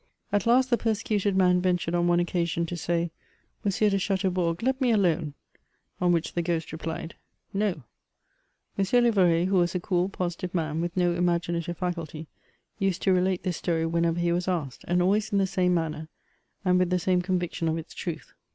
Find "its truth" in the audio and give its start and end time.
17.77-18.33